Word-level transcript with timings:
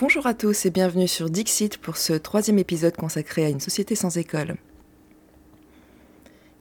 Bonjour 0.00 0.26
à 0.26 0.32
tous 0.32 0.64
et 0.64 0.70
bienvenue 0.70 1.06
sur 1.06 1.28
Dixit 1.28 1.76
pour 1.76 1.98
ce 1.98 2.14
troisième 2.14 2.58
épisode 2.58 2.96
consacré 2.96 3.44
à 3.44 3.50
une 3.50 3.60
société 3.60 3.94
sans 3.94 4.16
école. 4.16 4.56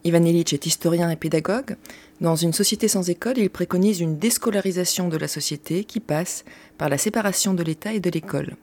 Ivan 0.04 0.26
Illich 0.26 0.52
est 0.52 0.66
historien 0.66 1.10
et 1.10 1.16
pédagogue. 1.16 1.78
Dans 2.20 2.36
une 2.36 2.52
société 2.52 2.90
sans 2.90 3.10
école, 3.10 3.38
il 3.38 3.50
préconise 3.50 4.02
une 4.02 4.18
déscolarisation 4.18 5.08
de 5.08 5.16
la 5.16 5.30
société 5.30 5.86
qui 5.86 6.02
passe 6.02 6.44
par 6.78 6.90
la 6.90 6.98
séparation 6.98 7.54
de 7.54 7.64
l'État 7.64 7.94
et 7.94 8.02
de 8.02 8.10
l'école. 8.10 8.58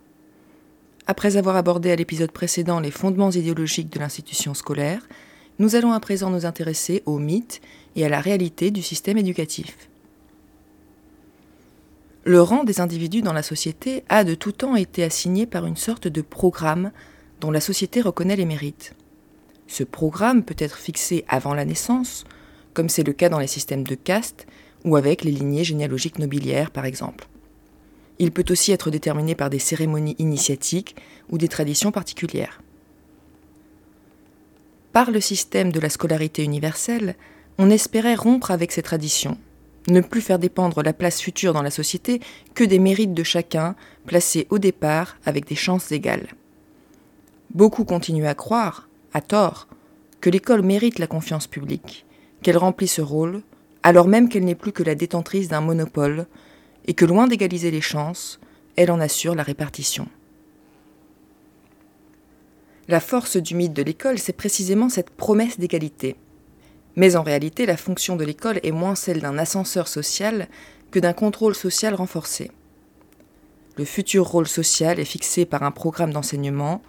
Après 1.06 1.38
avoir 1.38 1.56
abordé 1.56 1.90
à 1.90 1.96
l'épisode 1.96 2.30
précédent 2.30 2.78
les 2.78 2.90
fondements 2.90 3.30
idéologiques 3.30 3.90
de 3.90 4.00
l'institution 4.00 4.52
scolaire, 4.52 5.08
nous 5.58 5.76
allons 5.76 5.92
à 5.92 6.00
présent 6.00 6.28
nous 6.28 6.44
intéresser 6.44 7.02
aux 7.06 7.18
mythes 7.18 7.62
et 7.96 8.04
à 8.04 8.10
la 8.10 8.20
réalité 8.20 8.70
du 8.70 8.82
système 8.82 9.16
éducatif. 9.16 9.88
Le 12.24 12.42
rang 12.42 12.64
des 12.64 12.80
individus 12.80 13.22
dans 13.22 13.32
la 13.32 13.42
société 13.42 14.04
a 14.08 14.24
de 14.24 14.34
tout 14.34 14.52
temps 14.52 14.76
été 14.76 15.04
assigné 15.04 15.46
par 15.46 15.66
une 15.66 15.76
sorte 15.76 16.08
de 16.08 16.20
programme 16.20 16.90
dont 17.40 17.50
la 17.50 17.60
société 17.60 18.00
reconnaît 18.00 18.36
les 18.36 18.44
mérites. 18.44 18.94
Ce 19.66 19.84
programme 19.84 20.42
peut 20.42 20.56
être 20.58 20.76
fixé 20.76 21.24
avant 21.28 21.54
la 21.54 21.64
naissance, 21.64 22.24
comme 22.74 22.88
c'est 22.88 23.06
le 23.06 23.12
cas 23.12 23.28
dans 23.28 23.38
les 23.38 23.46
systèmes 23.46 23.84
de 23.84 23.94
caste 23.94 24.46
ou 24.84 24.96
avec 24.96 25.22
les 25.22 25.30
lignées 25.30 25.64
généalogiques 25.64 26.18
nobiliaires 26.18 26.70
par 26.70 26.84
exemple. 26.84 27.28
Il 28.18 28.32
peut 28.32 28.44
aussi 28.50 28.72
être 28.72 28.90
déterminé 28.90 29.34
par 29.34 29.48
des 29.48 29.60
cérémonies 29.60 30.16
initiatiques 30.18 30.96
ou 31.30 31.38
des 31.38 31.48
traditions 31.48 31.92
particulières. 31.92 32.60
Par 34.92 35.12
le 35.12 35.20
système 35.20 35.70
de 35.70 35.78
la 35.78 35.88
scolarité 35.88 36.42
universelle, 36.42 37.14
on 37.58 37.70
espérait 37.70 38.16
rompre 38.16 38.50
avec 38.50 38.72
ces 38.72 38.82
traditions 38.82 39.38
ne 39.88 40.00
plus 40.00 40.20
faire 40.20 40.38
dépendre 40.38 40.82
la 40.82 40.92
place 40.92 41.20
future 41.20 41.52
dans 41.52 41.62
la 41.62 41.70
société 41.70 42.20
que 42.54 42.64
des 42.64 42.78
mérites 42.78 43.14
de 43.14 43.22
chacun, 43.22 43.74
placés 44.06 44.46
au 44.50 44.58
départ 44.58 45.16
avec 45.24 45.46
des 45.46 45.54
chances 45.54 45.92
égales. 45.92 46.28
Beaucoup 47.54 47.84
continuent 47.84 48.26
à 48.26 48.34
croire, 48.34 48.88
à 49.12 49.20
tort, 49.20 49.68
que 50.20 50.30
l'école 50.30 50.62
mérite 50.62 50.98
la 50.98 51.06
confiance 51.06 51.46
publique, 51.46 52.04
qu'elle 52.42 52.58
remplit 52.58 52.88
ce 52.88 53.00
rôle, 53.02 53.42
alors 53.82 54.08
même 54.08 54.28
qu'elle 54.28 54.44
n'est 54.44 54.54
plus 54.54 54.72
que 54.72 54.82
la 54.82 54.94
détentrice 54.94 55.48
d'un 55.48 55.60
monopole, 55.60 56.26
et 56.86 56.94
que 56.94 57.04
loin 57.04 57.26
d'égaliser 57.26 57.70
les 57.70 57.80
chances, 57.80 58.40
elle 58.76 58.90
en 58.90 59.00
assure 59.00 59.34
la 59.34 59.42
répartition. 59.42 60.08
La 62.88 63.00
force 63.00 63.36
du 63.36 63.54
mythe 63.54 63.74
de 63.74 63.82
l'école, 63.82 64.18
c'est 64.18 64.32
précisément 64.32 64.88
cette 64.88 65.10
promesse 65.10 65.58
d'égalité. 65.58 66.16
Mais 66.98 67.14
en 67.14 67.22
réalité, 67.22 67.64
la 67.64 67.76
fonction 67.76 68.16
de 68.16 68.24
l'école 68.24 68.58
est 68.64 68.72
moins 68.72 68.96
celle 68.96 69.20
d'un 69.20 69.38
ascenseur 69.38 69.86
social 69.86 70.48
que 70.90 70.98
d'un 70.98 71.12
contrôle 71.12 71.54
social 71.54 71.94
renforcé. 71.94 72.50
Le 73.76 73.84
futur 73.84 74.26
rôle 74.26 74.48
social 74.48 74.98
est 74.98 75.04
fixé 75.04 75.46
par 75.46 75.62
un 75.62 75.70
programme 75.70 76.12
d'enseignement 76.12 76.82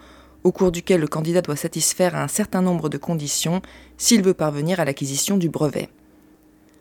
au 0.43 0.51
cours 0.51 0.71
duquel 0.71 0.99
le 0.99 1.07
candidat 1.07 1.43
doit 1.43 1.55
satisfaire 1.55 2.15
à 2.15 2.23
un 2.23 2.27
certain 2.27 2.63
nombre 2.63 2.89
de 2.89 2.97
conditions 2.97 3.61
s'il 3.99 4.23
veut 4.23 4.33
parvenir 4.33 4.79
à 4.79 4.85
l'acquisition 4.85 5.37
du 5.37 5.47
brevet. 5.47 5.89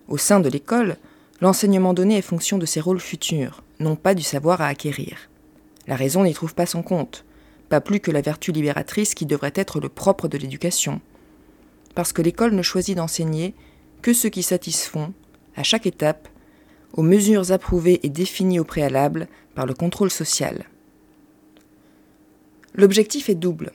Au 0.09 0.17
sein 0.17 0.41
de 0.41 0.48
l'école, 0.48 0.97
l'enseignement 1.42 1.92
donné 1.92 2.17
est 2.17 2.23
fonction 2.23 2.57
de 2.57 2.65
ses 2.65 2.81
rôles 2.81 2.98
futurs, 2.98 3.63
non 3.79 3.95
pas 3.95 4.15
du 4.15 4.23
savoir 4.23 4.63
à 4.63 4.69
acquérir. 4.69 5.29
La 5.87 5.97
raison 5.97 6.25
n'y 6.25 6.33
trouve 6.33 6.55
pas 6.55 6.65
son 6.65 6.83
compte, 6.83 7.27
pas 7.69 7.83
plus 7.83 8.01
que 8.01 8.11
la 8.11 8.23
vertu 8.23 8.53
libératrice 8.53 9.15
qui 9.15 9.27
devrait 9.27 9.53
être 9.55 9.81
le 9.81 9.91
propre 9.91 10.29
de 10.29 10.39
l'éducation 10.39 11.03
parce 11.99 12.13
que 12.13 12.23
l'école 12.23 12.55
ne 12.55 12.63
choisit 12.63 12.97
d'enseigner 12.97 13.57
que 14.03 14.13
ceux 14.13 14.29
qui 14.29 14.45
satisfont, 14.45 15.13
à 15.57 15.65
chaque 15.65 15.85
étape, 15.85 16.29
aux 16.93 17.03
mesures 17.03 17.51
approuvées 17.51 17.99
et 18.05 18.09
définies 18.09 18.61
au 18.61 18.65
préalable 18.65 19.27
par 19.57 19.67
le 19.67 19.75
contrôle 19.75 20.13
social. 20.13 20.67
L'objectif 22.77 23.29
est 23.29 23.35
double. 23.35 23.73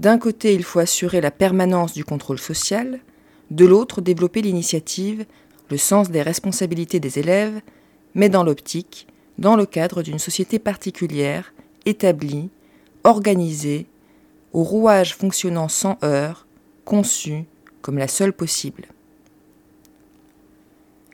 D'un 0.00 0.18
côté, 0.18 0.54
il 0.54 0.64
faut 0.64 0.80
assurer 0.80 1.20
la 1.20 1.30
permanence 1.30 1.92
du 1.92 2.04
contrôle 2.04 2.40
social, 2.40 2.98
de 3.52 3.64
l'autre, 3.64 4.00
développer 4.00 4.42
l'initiative, 4.42 5.24
le 5.70 5.76
sens 5.76 6.10
des 6.10 6.22
responsabilités 6.22 6.98
des 6.98 7.20
élèves, 7.20 7.60
mais 8.16 8.28
dans 8.28 8.42
l'optique, 8.42 9.06
dans 9.38 9.54
le 9.54 9.66
cadre 9.66 10.02
d'une 10.02 10.18
société 10.18 10.58
particulière, 10.58 11.54
établie, 11.86 12.50
organisée, 13.04 13.86
au 14.52 14.64
rouage 14.64 15.14
fonctionnant 15.14 15.68
sans 15.68 15.96
heurts, 16.02 16.48
conçue, 16.84 17.44
comme 17.80 17.98
la 17.98 18.08
seule 18.08 18.32
possible. 18.32 18.86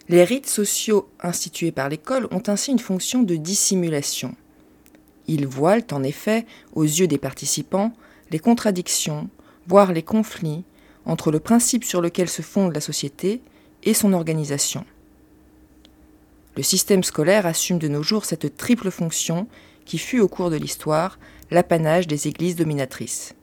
Les 0.08 0.24
rites 0.24 0.48
sociaux 0.48 1.08
institués 1.20 1.72
par 1.72 1.88
l'école 1.88 2.28
ont 2.30 2.42
ainsi 2.46 2.70
une 2.70 2.78
fonction 2.78 3.22
de 3.22 3.36
dissimulation. 3.36 4.34
Ils 5.26 5.46
voilent 5.46 5.86
en 5.92 6.02
effet, 6.02 6.46
aux 6.72 6.84
yeux 6.84 7.06
des 7.06 7.18
participants, 7.18 7.92
les 8.30 8.38
contradictions, 8.38 9.28
voire 9.66 9.92
les 9.92 10.02
conflits 10.02 10.64
entre 11.04 11.30
le 11.30 11.40
principe 11.40 11.84
sur 11.84 12.00
lequel 12.00 12.28
se 12.28 12.42
fonde 12.42 12.74
la 12.74 12.80
société 12.80 13.42
et 13.82 13.94
son 13.94 14.12
organisation. 14.12 14.84
Le 16.56 16.62
système 16.62 17.04
scolaire 17.04 17.46
assume 17.46 17.78
de 17.78 17.88
nos 17.88 18.02
jours 18.02 18.24
cette 18.24 18.56
triple 18.56 18.90
fonction 18.90 19.46
qui 19.84 19.98
fut 19.98 20.20
au 20.20 20.28
cours 20.28 20.50
de 20.50 20.56
l'histoire 20.56 21.18
l'apanage 21.50 22.06
des 22.06 22.28
églises 22.28 22.56
dominatrices. 22.56 23.34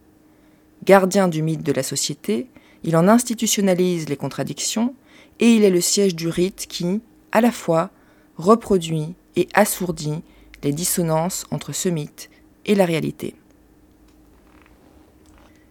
Gardien 0.84 1.28
du 1.28 1.42
mythe 1.42 1.64
de 1.64 1.72
la 1.72 1.84
société, 1.84 2.48
il 2.84 2.96
en 2.96 3.08
institutionnalise 3.08 4.10
les 4.10 4.18
contradictions 4.18 4.94
et 5.40 5.54
il 5.54 5.64
est 5.64 5.70
le 5.70 5.82
siège 5.82 6.16
du 6.16 6.28
rite 6.28 6.68
qui, 6.68 7.02
à 7.32 7.42
la 7.42 7.52
fois, 7.52 7.90
reproduit 8.38 9.16
et 9.36 9.48
assourdit 9.54 10.22
les 10.64 10.72
dissonances 10.72 11.46
entre 11.52 11.72
ce 11.74 11.90
mythe 11.90 12.30
et 12.66 12.76
la 12.76 12.86
réalité. 12.86 13.36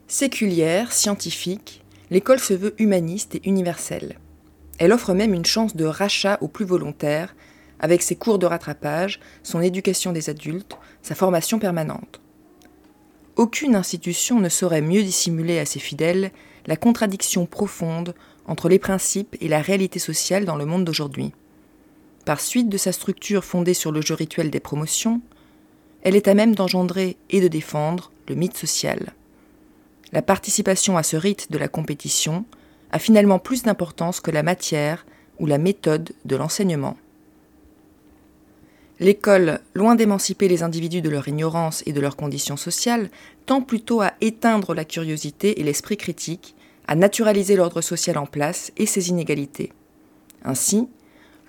Séculière, 0.06 0.92
scientifique, 0.92 1.82
l'école 2.10 2.38
se 2.38 2.54
veut 2.54 2.74
humaniste 2.78 3.34
et 3.34 3.48
universelle. 3.48 4.18
Elle 4.78 4.92
offre 4.92 5.14
même 5.14 5.34
une 5.34 5.44
chance 5.44 5.76
de 5.76 5.84
rachat 5.84 6.38
aux 6.40 6.48
plus 6.48 6.64
volontaires, 6.64 7.34
avec 7.80 8.02
ses 8.02 8.16
cours 8.16 8.38
de 8.38 8.46
rattrapage, 8.46 9.20
son 9.42 9.60
éducation 9.60 10.12
des 10.12 10.30
adultes, 10.30 10.76
sa 11.02 11.14
formation 11.14 11.58
permanente. 11.58 12.20
Aucune 13.36 13.74
institution 13.74 14.38
ne 14.38 14.48
saurait 14.48 14.80
mieux 14.80 15.02
dissimuler 15.02 15.58
à 15.58 15.66
ses 15.66 15.80
fidèles 15.80 16.30
la 16.66 16.76
contradiction 16.76 17.46
profonde 17.46 18.14
entre 18.46 18.68
les 18.68 18.78
principes 18.78 19.36
et 19.40 19.48
la 19.48 19.60
réalité 19.60 19.98
sociale 19.98 20.44
dans 20.44 20.56
le 20.56 20.66
monde 20.66 20.84
d'aujourd'hui. 20.84 21.32
Par 22.24 22.40
suite 22.40 22.68
de 22.68 22.78
sa 22.78 22.92
structure 22.92 23.44
fondée 23.44 23.74
sur 23.74 23.90
le 23.90 24.00
jeu 24.00 24.14
rituel 24.14 24.50
des 24.50 24.60
promotions, 24.60 25.20
elle 26.02 26.14
est 26.14 26.28
à 26.28 26.34
même 26.34 26.54
d'engendrer 26.54 27.16
et 27.30 27.40
de 27.40 27.48
défendre 27.48 28.12
le 28.28 28.36
mythe 28.36 28.56
social. 28.56 29.12
La 30.12 30.22
participation 30.22 30.96
à 30.96 31.02
ce 31.02 31.16
rite 31.16 31.50
de 31.50 31.58
la 31.58 31.68
compétition 31.68 32.44
a 32.92 33.00
finalement 33.00 33.40
plus 33.40 33.64
d'importance 33.64 34.20
que 34.20 34.30
la 34.30 34.44
matière 34.44 35.04
ou 35.40 35.46
la 35.46 35.58
méthode 35.58 36.12
de 36.24 36.36
l'enseignement. 36.36 36.96
L'école, 39.04 39.60
loin 39.74 39.96
d'émanciper 39.96 40.48
les 40.48 40.62
individus 40.62 41.02
de 41.02 41.10
leur 41.10 41.28
ignorance 41.28 41.82
et 41.84 41.92
de 41.92 42.00
leurs 42.00 42.16
conditions 42.16 42.56
sociales, 42.56 43.10
tend 43.44 43.60
plutôt 43.60 44.00
à 44.00 44.14
éteindre 44.22 44.72
la 44.72 44.86
curiosité 44.86 45.60
et 45.60 45.62
l'esprit 45.62 45.98
critique, 45.98 46.54
à 46.88 46.94
naturaliser 46.94 47.54
l'ordre 47.54 47.82
social 47.82 48.16
en 48.16 48.24
place 48.24 48.72
et 48.78 48.86
ses 48.86 49.10
inégalités. 49.10 49.72
Ainsi, 50.42 50.88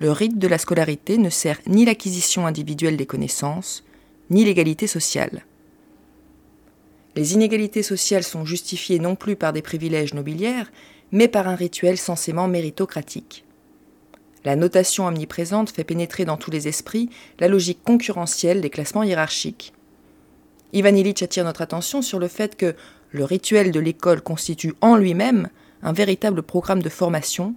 le 0.00 0.12
rite 0.12 0.38
de 0.38 0.48
la 0.48 0.58
scolarité 0.58 1.16
ne 1.16 1.30
sert 1.30 1.58
ni 1.66 1.86
l'acquisition 1.86 2.46
individuelle 2.46 2.98
des 2.98 3.06
connaissances, 3.06 3.84
ni 4.28 4.44
l'égalité 4.44 4.86
sociale. 4.86 5.46
Les 7.14 7.32
inégalités 7.32 7.82
sociales 7.82 8.24
sont 8.24 8.44
justifiées 8.44 8.98
non 8.98 9.16
plus 9.16 9.34
par 9.34 9.54
des 9.54 9.62
privilèges 9.62 10.12
nobiliaires, 10.12 10.70
mais 11.10 11.26
par 11.26 11.48
un 11.48 11.54
rituel 11.54 11.96
censément 11.96 12.48
méritocratique. 12.48 13.45
La 14.46 14.54
notation 14.54 15.08
omniprésente 15.08 15.70
fait 15.70 15.82
pénétrer 15.82 16.24
dans 16.24 16.36
tous 16.36 16.52
les 16.52 16.68
esprits 16.68 17.10
la 17.40 17.48
logique 17.48 17.82
concurrentielle 17.82 18.60
des 18.60 18.70
classements 18.70 19.02
hiérarchiques. 19.02 19.72
Ivan 20.72 20.94
Illich 20.94 21.20
attire 21.20 21.44
notre 21.44 21.62
attention 21.62 22.00
sur 22.00 22.20
le 22.20 22.28
fait 22.28 22.54
que 22.54 22.76
le 23.10 23.24
rituel 23.24 23.72
de 23.72 23.80
l'école 23.80 24.20
constitue 24.20 24.74
en 24.80 24.94
lui-même 24.94 25.48
un 25.82 25.92
véritable 25.92 26.44
programme 26.44 26.80
de 26.80 26.88
formation, 26.88 27.56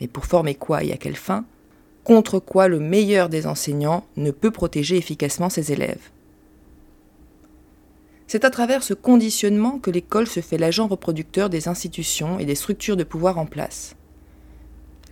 mais 0.00 0.08
pour 0.08 0.26
former 0.26 0.56
quoi 0.56 0.82
et 0.82 0.90
à 0.90 0.96
quelle 0.96 1.14
fin? 1.14 1.44
Contre 2.02 2.40
quoi 2.40 2.66
le 2.66 2.80
meilleur 2.80 3.28
des 3.28 3.46
enseignants 3.46 4.04
ne 4.16 4.32
peut 4.32 4.50
protéger 4.50 4.96
efficacement 4.96 5.50
ses 5.50 5.70
élèves? 5.70 6.10
C'est 8.26 8.44
à 8.44 8.50
travers 8.50 8.82
ce 8.82 8.94
conditionnement 8.94 9.78
que 9.78 9.92
l'école 9.92 10.26
se 10.26 10.40
fait 10.40 10.58
l'agent 10.58 10.88
reproducteur 10.88 11.48
des 11.48 11.68
institutions 11.68 12.40
et 12.40 12.44
des 12.44 12.56
structures 12.56 12.96
de 12.96 13.04
pouvoir 13.04 13.38
en 13.38 13.46
place 13.46 13.94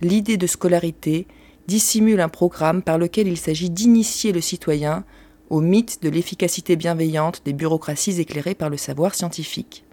l'idée 0.03 0.37
de 0.37 0.47
scolarité 0.47 1.27
dissimule 1.67 2.19
un 2.19 2.29
programme 2.29 2.81
par 2.81 2.97
lequel 2.97 3.27
il 3.27 3.37
s'agit 3.37 3.69
d'initier 3.69 4.31
le 4.31 4.41
citoyen 4.41 5.03
au 5.49 5.61
mythe 5.61 6.01
de 6.01 6.09
l'efficacité 6.09 6.75
bienveillante 6.75 7.41
des 7.45 7.53
bureaucraties 7.53 8.19
éclairées 8.19 8.55
par 8.55 8.69
le 8.69 8.77
savoir 8.77 9.15
scientifique. 9.15 9.83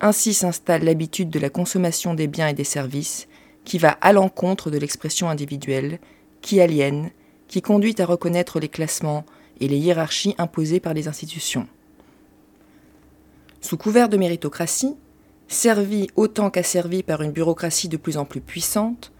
Ainsi 0.00 0.34
s'installe 0.34 0.84
l'habitude 0.84 1.30
de 1.30 1.40
la 1.40 1.50
consommation 1.50 2.14
des 2.14 2.26
biens 2.26 2.48
et 2.48 2.54
des 2.54 2.64
services 2.64 3.28
qui 3.64 3.78
va 3.78 3.90
à 4.00 4.12
l'encontre 4.12 4.70
de 4.70 4.78
l'expression 4.78 5.28
individuelle, 5.28 5.98
qui 6.40 6.60
aliène, 6.60 7.10
qui 7.48 7.60
conduit 7.62 7.96
à 7.98 8.06
reconnaître 8.06 8.60
les 8.60 8.68
classements 8.68 9.26
et 9.60 9.68
les 9.68 9.76
hiérarchies 9.76 10.34
imposées 10.38 10.80
par 10.80 10.94
les 10.94 11.08
institutions. 11.08 11.66
Sous 13.60 13.76
couvert 13.76 14.08
de 14.08 14.16
méritocratie, 14.16 14.94
servie 15.48 16.08
autant 16.14 16.50
qu'asservie 16.50 17.02
par 17.02 17.22
une 17.22 17.32
bureaucratie 17.32 17.88
de 17.88 17.96
plus 17.96 18.18
en 18.18 18.24
plus 18.24 18.40
puissante, 18.40 19.12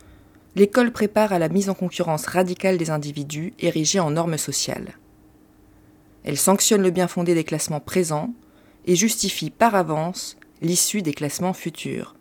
l'école 0.55 0.93
prépare 0.93 1.33
à 1.33 1.39
la 1.39 1.49
mise 1.49 1.71
en 1.71 1.75
concurrence 1.75 2.27
radicale 2.27 2.79
des 2.79 2.91
individus 2.91 3.55
érigés 3.59 4.01
en 4.01 4.11
normes 4.11 4.39
sociales. 4.39 4.99
Elle 6.25 6.37
sanctionne 6.37 6.83
le 6.83 6.91
bien 6.91 7.09
fondé 7.09 7.35
des 7.35 7.45
classements 7.45 7.81
présents 7.81 8.35
et 8.87 8.97
justifie 8.97 9.51
par 9.51 9.75
avance 9.75 10.37
l'issue 10.61 11.03
des 11.03 11.15
classements 11.15 11.55
futurs. 11.55 12.15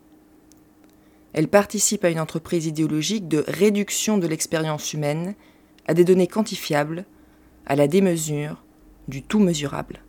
Elle 1.34 1.50
participe 1.50 2.06
à 2.06 2.10
une 2.10 2.20
entreprise 2.20 2.66
idéologique 2.66 3.28
de 3.28 3.44
réduction 3.48 4.18
de 4.18 4.28
l'expérience 4.28 4.94
humaine 4.94 5.36
à 5.88 5.94
des 5.94 6.06
données 6.06 6.28
quantifiables, 6.28 7.06
à 7.66 7.76
la 7.76 7.88
démesure, 7.88 8.64
du 9.08 9.22
tout 9.24 9.40
mesurable. 9.40 10.02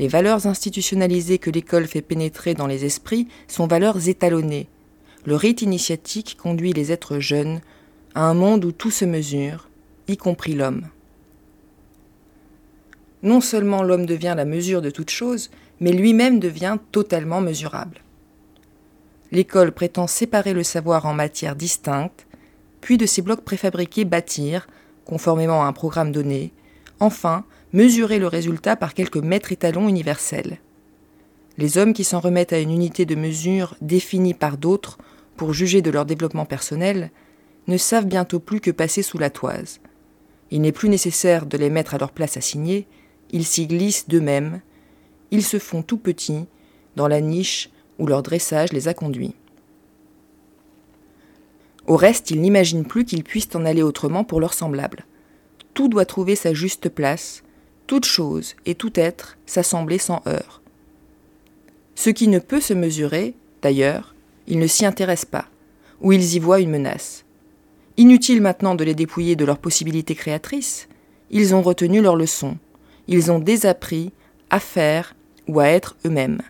Les 0.00 0.08
valeurs 0.08 0.46
institutionnalisées 0.46 1.36
que 1.36 1.50
l'école 1.50 1.86
fait 1.86 2.00
pénétrer 2.00 2.54
dans 2.54 2.66
les 2.66 2.86
esprits 2.86 3.28
sont 3.48 3.66
valeurs 3.66 4.08
étalonnées. 4.08 4.66
Le 5.26 5.36
rite 5.36 5.60
initiatique 5.60 6.38
conduit 6.42 6.72
les 6.72 6.90
êtres 6.90 7.18
jeunes 7.18 7.60
à 8.14 8.22
un 8.22 8.32
monde 8.32 8.64
où 8.64 8.72
tout 8.72 8.90
se 8.90 9.04
mesure, 9.04 9.68
y 10.08 10.16
compris 10.16 10.54
l'homme. 10.54 10.86
Non 13.22 13.42
seulement 13.42 13.82
l'homme 13.82 14.06
devient 14.06 14.32
la 14.34 14.46
mesure 14.46 14.80
de 14.80 14.88
toute 14.88 15.10
chose, 15.10 15.50
mais 15.80 15.92
lui-même 15.92 16.40
devient 16.40 16.78
totalement 16.92 17.42
mesurable. 17.42 18.00
L'école 19.32 19.70
prétend 19.70 20.06
séparer 20.06 20.54
le 20.54 20.62
savoir 20.62 21.04
en 21.04 21.12
matières 21.12 21.56
distinctes, 21.56 22.26
puis 22.80 22.96
de 22.96 23.04
ces 23.04 23.20
blocs 23.20 23.44
préfabriqués 23.44 24.06
bâtir, 24.06 24.66
conformément 25.04 25.62
à 25.62 25.66
un 25.66 25.74
programme 25.74 26.10
donné, 26.10 26.54
enfin 27.00 27.44
mesurer 27.72 28.18
le 28.18 28.26
résultat 28.26 28.76
par 28.76 28.94
quelques 28.94 29.16
mètres 29.16 29.52
étalons 29.52 29.88
universels. 29.88 30.58
Les 31.58 31.78
hommes 31.78 31.92
qui 31.92 32.04
s'en 32.04 32.20
remettent 32.20 32.52
à 32.52 32.58
une 32.58 32.72
unité 32.72 33.04
de 33.04 33.14
mesure 33.14 33.76
définie 33.80 34.34
par 34.34 34.56
d'autres 34.56 34.98
pour 35.36 35.52
juger 35.52 35.82
de 35.82 35.90
leur 35.90 36.04
développement 36.04 36.46
personnel 36.46 37.10
ne 37.66 37.76
savent 37.76 38.06
bientôt 38.06 38.40
plus 38.40 38.60
que 38.60 38.70
passer 38.70 39.02
sous 39.02 39.18
la 39.18 39.30
toise. 39.30 39.80
Il 40.50 40.62
n'est 40.62 40.72
plus 40.72 40.88
nécessaire 40.88 41.46
de 41.46 41.56
les 41.56 41.70
mettre 41.70 41.94
à 41.94 41.98
leur 41.98 42.12
place 42.12 42.36
assignée, 42.36 42.86
ils 43.30 43.44
s'y 43.44 43.66
glissent 43.66 44.08
d'eux-mêmes, 44.08 44.60
ils 45.30 45.44
se 45.44 45.58
font 45.58 45.82
tout 45.82 45.98
petits 45.98 46.46
dans 46.96 47.06
la 47.06 47.20
niche 47.20 47.70
où 47.98 48.06
leur 48.06 48.22
dressage 48.22 48.72
les 48.72 48.88
a 48.88 48.94
conduits. 48.94 49.34
Au 51.86 51.96
reste, 51.96 52.30
ils 52.30 52.40
n'imaginent 52.40 52.86
plus 52.86 53.04
qu'ils 53.04 53.24
puissent 53.24 53.54
en 53.54 53.64
aller 53.64 53.82
autrement 53.82 54.24
pour 54.24 54.40
leurs 54.40 54.54
semblables. 54.54 55.04
Tout 55.74 55.88
doit 55.88 56.04
trouver 56.04 56.34
sa 56.34 56.52
juste 56.52 56.88
place, 56.88 57.42
toute 57.90 58.04
chose 58.04 58.54
et 58.66 58.76
tout 58.76 58.92
être 58.94 59.36
s'assembler 59.46 59.98
sans 59.98 60.22
heurts. 60.28 60.62
Ce 61.96 62.08
qui 62.08 62.28
ne 62.28 62.38
peut 62.38 62.60
se 62.60 62.72
mesurer, 62.72 63.34
d'ailleurs, 63.62 64.14
ils 64.46 64.60
ne 64.60 64.68
s'y 64.68 64.86
intéressent 64.86 65.28
pas, 65.28 65.46
ou 66.00 66.12
ils 66.12 66.36
y 66.36 66.38
voient 66.38 66.60
une 66.60 66.70
menace. 66.70 67.24
Inutile 67.96 68.42
maintenant 68.42 68.76
de 68.76 68.84
les 68.84 68.94
dépouiller 68.94 69.34
de 69.34 69.44
leurs 69.44 69.58
possibilités 69.58 70.14
créatrices, 70.14 70.88
ils 71.32 71.52
ont 71.52 71.62
retenu 71.62 72.00
leur 72.00 72.14
leçon, 72.14 72.58
ils 73.08 73.32
ont 73.32 73.40
désappris 73.40 74.12
à 74.50 74.60
faire 74.60 75.16
ou 75.48 75.58
à 75.58 75.66
être 75.66 75.96
eux-mêmes. 76.06 76.42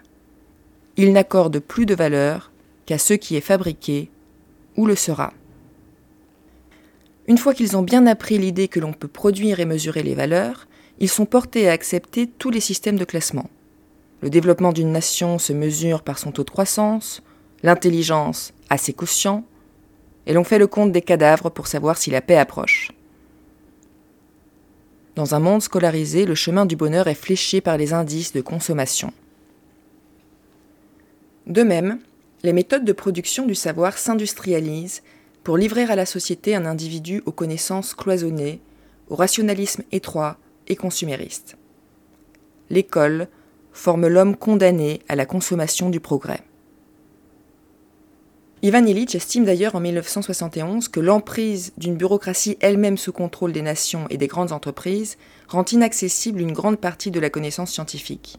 Ils 0.98 1.14
n'accordent 1.14 1.60
plus 1.60 1.86
de 1.86 1.94
valeur 1.94 2.52
qu'à 2.84 2.98
ce 2.98 3.14
qui 3.14 3.34
est 3.34 3.40
fabriqué 3.40 4.10
ou 4.76 4.84
le 4.84 4.94
sera. 4.94 5.32
Une 7.28 7.38
fois 7.38 7.54
qu'ils 7.54 7.78
ont 7.78 7.82
bien 7.82 8.06
appris 8.06 8.36
l'idée 8.36 8.68
que 8.68 8.80
l'on 8.80 8.92
peut 8.92 9.08
produire 9.08 9.58
et 9.60 9.64
mesurer 9.64 10.02
les 10.02 10.14
valeurs, 10.14 10.66
ils 11.00 11.08
sont 11.08 11.26
portés 11.26 11.68
à 11.68 11.72
accepter 11.72 12.26
tous 12.26 12.50
les 12.50 12.60
systèmes 12.60 12.98
de 12.98 13.04
classement. 13.04 13.48
Le 14.20 14.28
développement 14.28 14.72
d'une 14.72 14.92
nation 14.92 15.38
se 15.38 15.54
mesure 15.54 16.02
par 16.02 16.18
son 16.18 16.30
taux 16.30 16.44
de 16.44 16.50
croissance, 16.50 17.22
l'intelligence 17.62 18.52
a 18.68 18.76
ses 18.76 18.92
quotients, 18.92 19.44
et 20.26 20.34
l'on 20.34 20.44
fait 20.44 20.58
le 20.58 20.66
compte 20.66 20.92
des 20.92 21.00
cadavres 21.00 21.48
pour 21.48 21.66
savoir 21.66 21.96
si 21.96 22.10
la 22.10 22.20
paix 22.20 22.36
approche. 22.36 22.92
Dans 25.16 25.34
un 25.34 25.40
monde 25.40 25.62
scolarisé, 25.62 26.26
le 26.26 26.34
chemin 26.34 26.66
du 26.66 26.76
bonheur 26.76 27.08
est 27.08 27.14
fléché 27.14 27.60
par 27.60 27.78
les 27.78 27.94
indices 27.94 28.32
de 28.32 28.42
consommation. 28.42 29.12
De 31.46 31.62
même, 31.62 31.98
les 32.42 32.52
méthodes 32.52 32.84
de 32.84 32.92
production 32.92 33.46
du 33.46 33.54
savoir 33.54 33.98
s'industrialisent 33.98 35.02
pour 35.42 35.56
livrer 35.56 35.84
à 35.84 35.96
la 35.96 36.06
société 36.06 36.54
un 36.54 36.66
individu 36.66 37.22
aux 37.26 37.32
connaissances 37.32 37.94
cloisonnées, 37.94 38.60
au 39.08 39.16
rationalisme 39.16 39.82
étroit, 39.90 40.36
et 40.70 40.76
consumériste. 40.76 41.56
L'école 42.70 43.28
forme 43.72 44.06
l'homme 44.06 44.36
condamné 44.36 45.00
à 45.08 45.16
la 45.16 45.26
consommation 45.26 45.90
du 45.90 46.00
progrès. 46.00 46.40
Ivan 48.62 48.84
Illich 48.84 49.14
estime 49.14 49.44
d'ailleurs 49.44 49.74
en 49.74 49.80
1971 49.80 50.88
que 50.88 51.00
l'emprise 51.00 51.72
d'une 51.78 51.96
bureaucratie 51.96 52.58
elle-même 52.60 52.98
sous 52.98 53.12
contrôle 53.12 53.52
des 53.52 53.62
nations 53.62 54.06
et 54.10 54.18
des 54.18 54.26
grandes 54.26 54.52
entreprises 54.52 55.16
rend 55.48 55.64
inaccessible 55.64 56.40
une 56.40 56.52
grande 56.52 56.78
partie 56.78 57.10
de 57.10 57.20
la 57.20 57.30
connaissance 57.30 57.72
scientifique. 57.72 58.38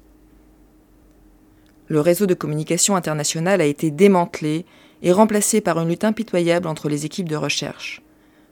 Le 1.87 1.99
réseau 1.99 2.27
de 2.27 2.35
communication 2.35 2.95
internationale 2.95 3.61
a 3.61 3.65
été 3.65 3.89
démantelé 3.89 4.65
et 5.01 5.11
remplacé 5.11 5.59
par 5.59 5.79
une 5.79 5.89
lutte 5.89 6.03
impitoyable 6.03 6.67
entre 6.67 6.87
les 6.87 7.05
équipes 7.05 7.27
de 7.27 7.35
recherche. 7.35 8.01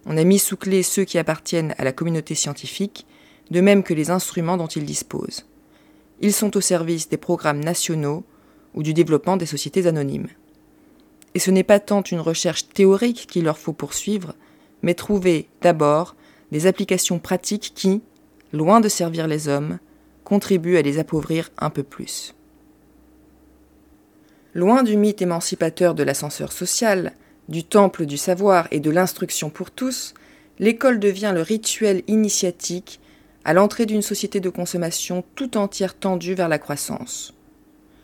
On 0.07 0.17
a 0.17 0.23
mis 0.23 0.39
sous 0.39 0.57
clé 0.57 0.81
ceux 0.81 1.03
qui 1.03 1.19
appartiennent 1.19 1.75
à 1.77 1.83
la 1.83 1.91
communauté 1.91 2.33
scientifique 2.33 3.05
de 3.51 3.61
même 3.61 3.83
que 3.83 3.93
les 3.93 4.11
instruments 4.11 4.57
dont 4.57 4.67
ils 4.67 4.85
disposent. 4.85 5.45
Ils 6.21 6.33
sont 6.33 6.55
au 6.57 6.61
service 6.61 7.09
des 7.09 7.17
programmes 7.17 7.63
nationaux 7.63 8.23
ou 8.73 8.83
du 8.83 8.93
développement 8.93 9.37
des 9.37 9.45
sociétés 9.45 9.87
anonymes. 9.87 10.27
Et 11.33 11.39
ce 11.39 11.51
n'est 11.51 11.63
pas 11.63 11.79
tant 11.79 12.01
une 12.01 12.19
recherche 12.19 12.69
théorique 12.69 13.27
qu'il 13.27 13.43
leur 13.43 13.57
faut 13.57 13.73
poursuivre, 13.73 14.35
mais 14.81 14.93
trouver 14.93 15.47
d'abord 15.61 16.15
des 16.51 16.67
applications 16.67 17.19
pratiques 17.19 17.73
qui, 17.75 18.01
loin 18.53 18.79
de 18.79 18.89
servir 18.89 19.27
les 19.27 19.47
hommes, 19.47 19.79
contribuent 20.23 20.77
à 20.77 20.81
les 20.81 20.99
appauvrir 20.99 21.49
un 21.57 21.69
peu 21.69 21.83
plus. 21.83 22.35
Loin 24.53 24.83
du 24.83 24.97
mythe 24.97 25.21
émancipateur 25.21 25.93
de 25.93 26.03
l'ascenseur 26.03 26.51
social, 26.51 27.13
du 27.49 27.63
temple 27.63 28.05
du 28.05 28.17
savoir 28.17 28.67
et 28.71 28.79
de 28.79 28.91
l'instruction 28.91 29.49
pour 29.49 29.71
tous, 29.71 30.13
l'école 30.59 30.99
devient 30.99 31.31
le 31.33 31.41
rituel 31.41 32.03
initiatique 32.07 32.99
à 33.45 33.53
l'entrée 33.53 33.85
d'une 33.85 34.01
société 34.01 34.39
de 34.39 34.49
consommation 34.49 35.23
tout 35.35 35.57
entière 35.57 35.97
tendue 35.97 36.33
vers 36.33 36.49
la 36.49 36.59
croissance. 36.59 37.33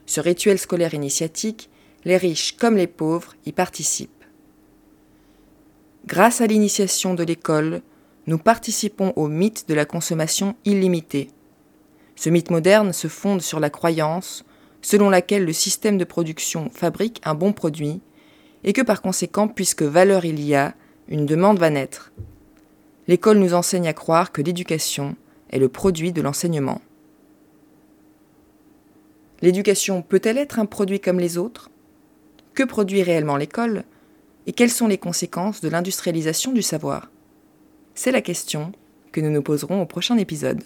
Ce 0.05 0.21
rituel 0.21 0.57
scolaire 0.57 0.93
initiatique, 0.93 1.69
les 2.05 2.17
riches 2.17 2.55
comme 2.57 2.77
les 2.77 2.87
pauvres 2.87 3.33
y 3.45 3.51
participent. 3.51 4.23
Grâce 6.05 6.41
à 6.41 6.47
l'initiation 6.47 7.15
de 7.15 7.23
l'école, 7.23 7.81
nous 8.27 8.37
participons 8.37 9.13
au 9.15 9.27
mythe 9.27 9.67
de 9.67 9.73
la 9.73 9.85
consommation 9.85 10.55
illimitée. 10.65 11.29
Ce 12.15 12.29
mythe 12.29 12.51
moderne 12.51 12.93
se 12.93 13.07
fonde 13.07 13.41
sur 13.41 13.59
la 13.59 13.69
croyance 13.69 14.45
selon 14.81 15.09
laquelle 15.09 15.45
le 15.45 15.53
système 15.53 15.97
de 15.97 16.03
production 16.03 16.69
fabrique 16.71 17.19
un 17.25 17.33
bon 17.33 17.53
produit 17.53 18.01
et 18.63 18.71
que 18.71 18.83
par 18.83 19.01
conséquent, 19.01 19.47
puisque 19.47 19.81
valeur 19.81 20.25
il 20.25 20.39
y 20.39 20.53
a, 20.55 20.75
une 21.07 21.25
demande 21.25 21.59
va 21.59 21.71
naître. 21.71 22.11
L'école 23.07 23.37
nous 23.37 23.53
enseigne 23.53 23.87
à 23.87 23.93
croire 23.93 24.31
que 24.31 24.41
l'éducation 24.41 25.15
est 25.51 25.59
le 25.59 25.69
produit 25.69 26.11
de 26.11 26.21
l'enseignement. 26.21 26.81
L'éducation 29.41 30.01
peut-elle 30.01 30.37
être 30.37 30.59
un 30.59 30.65
produit 30.65 30.99
comme 30.99 31.19
les 31.19 31.37
autres? 31.37 31.69
Que 32.53 32.63
produit 32.63 33.03
réellement 33.03 33.37
l'école? 33.37 33.83
Et 34.47 34.53
quelles 34.53 34.71
sont 34.71 34.87
les 34.87 34.97
conséquences 34.97 35.61
de 35.61 35.69
l'industrialisation 35.69 36.51
du 36.51 36.61
savoir? 36.61 37.11
C'est 37.95 38.11
la 38.11 38.21
question 38.21 38.71
que 39.11 39.21
nous 39.21 39.31
nous 39.31 39.41
poserons 39.41 39.81
au 39.81 39.85
prochain 39.85 40.17
épisode. 40.17 40.63